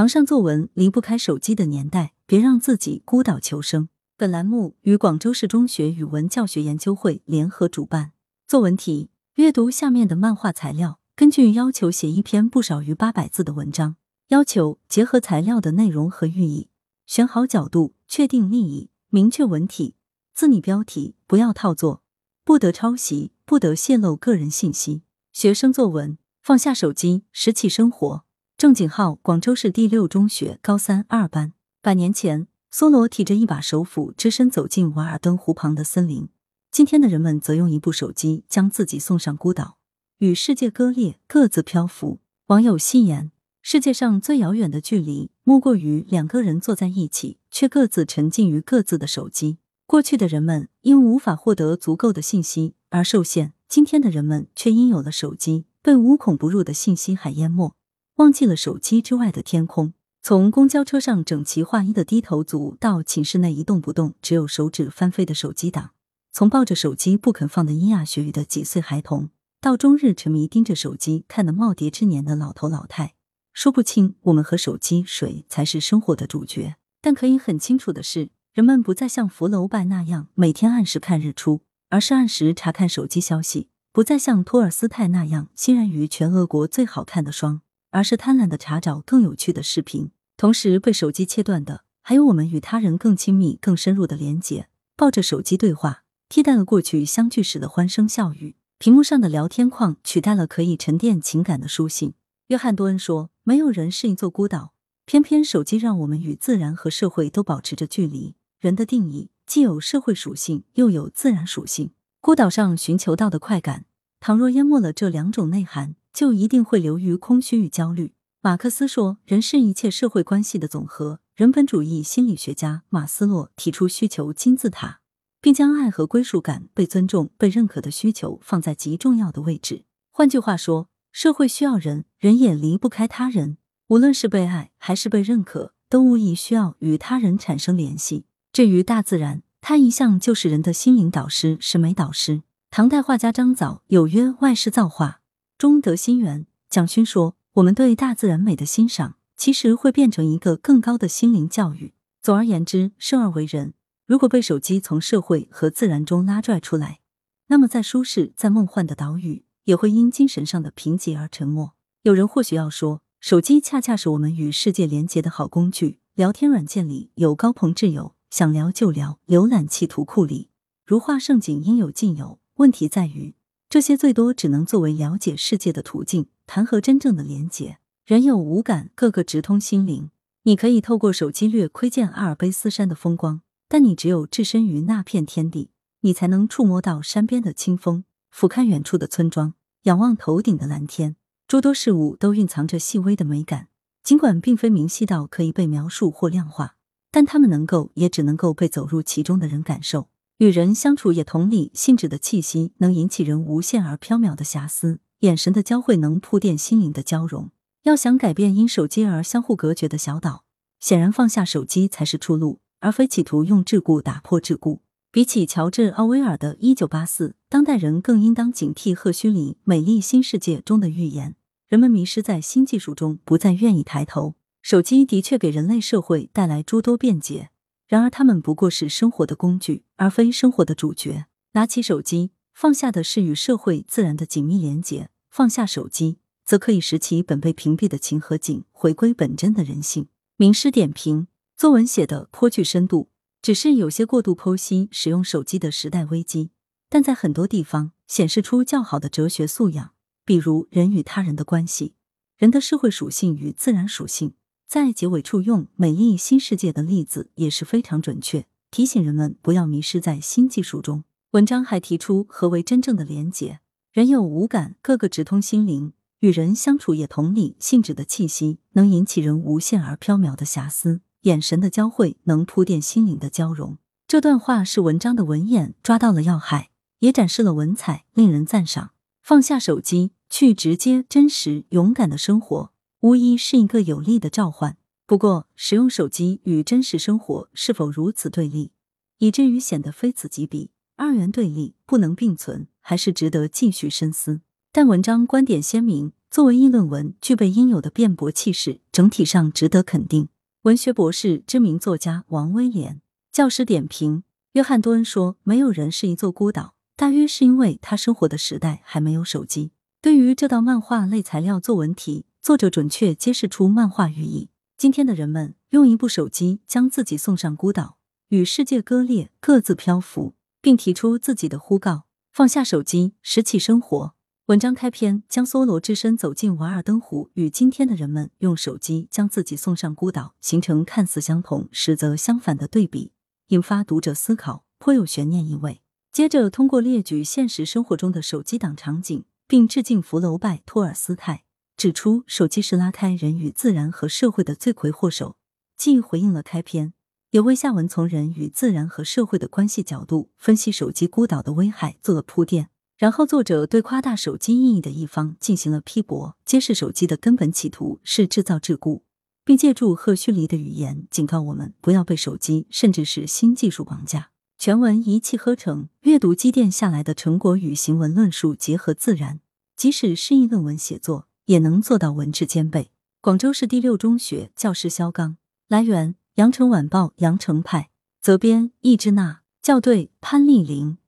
[0.00, 3.90] 堂上作文离不开手机的年代，别让自己孤岛求生。
[4.16, 8.12] 本栏目与广州市中学语文教学研究会联合主办。
[8.46, 13.96] 作文题：阅读下面的漫画材料，根据要求写一篇不少于八百字的文章。
[14.28, 16.70] 要求结合材料的内容和寓意，
[17.04, 19.96] 选好角度，确定立意，明确文体，
[20.32, 22.02] 自拟标题，不要套作，
[22.42, 25.02] 不得抄袭，不得泄露个人信息。
[25.34, 28.24] 学生作文：放下手机，拾起生活。
[28.60, 31.54] 郑景浩，广州市第六中学高三二班。
[31.80, 36.28] 百年前，梭罗提着一把手斧，只身走进瓦尔登湖旁的森林。
[36.70, 39.78] 今天的人们则用一部手机，将自己送上孤岛，
[40.18, 42.20] 与世界割裂，各自漂浮。
[42.48, 49.56] 网友戏言：世界上最遥远的距离，莫过于两个人坐在一起，却各自沉浸于各自的手机。
[49.86, 57.74] 过去的人们因无法获得足够的信息而受限，今天的人们却因有了手机，被无孔不入的信息海淹没。
[58.20, 59.94] 忘记了手机之外的天空。
[60.20, 65.94] 从公交车上整齐划一的低头族，到寝室内一动不动、只有手指翻飞的手机党；
[66.30, 69.30] 从抱着手机不肯放的咿呀学语的几岁孩童，
[69.62, 73.14] 到终日沉迷盯着手机看的耄耋之年的老头老太，
[73.54, 76.76] 说不清我们和手机谁才是生活的主角。
[77.00, 87.62] 但可以很清楚的是，人们不再像福楼拜那样每天按时看日出，而是按时查看手机消息；不再像托尔斯泰那样欣然于全俄国最好看的霜。
[87.90, 94.68] 而是贪婪的查找更有趣的视频，同时被手机切断的，还有我们与他人更亲密、更深入的连接。
[94.96, 102.14] 抱着手机对话，替代了过去相聚时的欢声笑语；屏幕上的聊天框取代了可以沉淀情感的书信。
[102.48, 104.74] 约翰多恩说：“没有人是一座孤岛，
[105.06, 108.34] 偏偏手机让我们与自然和社会都保持着距离。
[108.58, 111.92] 人的定义既有社会属性，又有自然属性。
[112.20, 113.86] 孤岛上寻求到的快感，
[114.20, 118.14] 倘若淹没了这两种内涵。”就一定会流于空虚与焦虑。
[118.42, 125.00] 马克思说：“人是一切社会关系的总和。”人本主义心理学家马斯洛提出需求金字塔，
[125.40, 129.84] 并将爱和归属感、被尊重、被认可的需求放在极重要的位置。
[130.10, 133.56] 换句话说，社会需要人，人也离不开他人。
[133.88, 138.26] 无论是被爱还是被认可，都无疑需要与他人产生联系。
[138.52, 142.42] 至于大自然，它一向就是人的心灵导师、审美导师。
[142.70, 145.19] 唐代画家张藻有曰：“外是造化。”
[145.60, 151.92] 中得心源，蒋勋说：“我们对大自然美的欣赏，其实会变成一个更高的心灵教育。
[152.22, 153.74] 总而言之，生而为人，
[154.06, 157.00] 如果被手机从社会和自然中拉拽出来，
[157.48, 161.74] 那么在舒适、在梦幻的岛屿，也会因精神上的贫瘠而沉默。
[162.04, 165.98] 有人或许要说，手机恰恰是我们与世界连接的好工具。
[166.14, 170.48] 聊天软件里有高朋挚友，想聊就聊；浏览器图库里
[170.86, 172.38] 如画盛景，应有尽有。
[172.54, 173.34] 问题在于。”
[173.70, 177.78] 这些最多只能作为了解世界的途径，谈何真正的连结？
[178.04, 180.10] 人有五感，个个直通心灵。
[180.42, 185.70] 你可以透过手机略窥见阿尔卑斯山的风光，但你只有置身于那片天地，
[186.00, 189.54] 你才能触摸到山边的清风，俯瞰远处的村庄，
[189.84, 191.14] 仰望头顶的蓝天。
[191.46, 193.68] 诸多事物都蕴藏着细微的美感，
[194.02, 196.74] 尽管并非明晰到可以被描述或量化，
[197.12, 200.08] 但它们能够，也只能够被走入其中的人感受。
[200.40, 207.50] 与人相处也同理，信纸的气息能引起人无限而缥缈的遐思，眼神的交汇能铺垫心灵的交融。
[207.82, 210.46] 要想改变因手机而相互隔绝的小岛，
[210.80, 214.78] 显然放下手机才是出路，而非企图用桎梏打破桎梏。
[215.12, 221.36] 比起乔治·奥威尔的《一九八四》，当代人更应当警惕赫胥黎《美丽新世界》中的预言：
[221.68, 224.36] 人们迷失在新技术中，不再愿意抬头。
[224.62, 227.49] 手机的确给人类社会带来诸多便捷。
[227.90, 231.24] 然而，他们不过是生活的工具，而非生活的主角。
[231.54, 240.06] 拿起手机，放下的是与社会自然的紧密连结；放下手机，则可以拾起本被屏蔽的情和景，回归本真的人性。
[240.36, 243.10] 名师点评：作文写的颇具深度，
[243.42, 246.52] 只是有些过度剖析使用手机的时代危机，
[246.88, 251.96] 但在很多地方显示出较好的哲学素养，比如人与他人的关系，
[252.36, 254.34] 人的社会属性与自然属性。
[254.70, 261.02] 在结尾处用“美丽新世界”的例子也是非常准确，提醒人们不要迷失在新技术中。
[261.32, 263.58] 文章还提出何为真正的连结：
[263.90, 273.76] 人有五感，个个直通心灵，与人相处也同理，性质的气息能引起人无限而缥缈的遐思，眼神的交汇能铺垫心灵的交融。
[274.06, 276.70] 这段话是文章的文眼抓到了要害，
[277.00, 278.92] 也展示了文采，令人赞赏。
[279.20, 282.69] 放下手机，去直接、真实、勇敢的生活。
[283.00, 284.76] 无疑是一个有力的召唤。
[285.06, 288.72] 不过，使用手机与真实生活是否如此对立，
[289.18, 294.42] 以至于显得非此即彼、二元对立，不能并存，还是值得继续深思。
[294.70, 300.28] 但文章观点鲜明，作为议论文，具备应有的辩驳气势，整体上值得肯定。
[300.62, 303.00] 文学博士、知名作家王威廉
[303.32, 309.72] 教师点评：约翰多恩说，没有人是一座孤岛，大约是因为他生活的时代还没有手机。
[310.02, 314.48] 对于这道漫画类材料作文题，作者准确揭示出漫画寓意。
[314.78, 317.98] 今天的人们用一部手机将自己送上孤岛，
[318.28, 324.14] 与世界割裂，各自漂浮，并提出自己的呼告：放下手机，拾起生活。
[324.46, 333.12] 文章开篇将梭罗之身走进瓦尔登湖，与今天的人们用手机将自己送上孤岛，形成看似相同实则相反的对比，
[333.48, 335.82] 引发读者思考，颇有悬念意味。
[336.10, 341.44] 接着通过列举现实生活中的手机党场景，并致敬福楼拜、托尔斯泰，
[341.80, 345.36] 指出手机是拉开人与自然和社会的罪魁祸首，
[345.78, 346.92] 既回应了开篇，
[347.30, 352.68] 也为下文从人与自然和社会的关系角度分析手机孤岛的危害做了铺垫。
[352.98, 359.00] 然后，作者对夸大手机意义的一方进行了批驳，揭示手机的根本企图是制造桎梏，
[359.42, 364.32] 并借助赫胥黎的语言警告我们不要被手机甚至是新技术绑架。
[364.58, 369.40] 全文一气呵成，阅读积淀下来的成果与行文论述结合自然，
[369.74, 372.92] 即使是议论文写作也能做到文质兼备。
[373.20, 375.36] 广州市第六中学教师肖刚，
[375.66, 377.90] 来源：羊城晚报羊城派，
[378.22, 380.98] 责编：易之娜，校对：潘丽玲。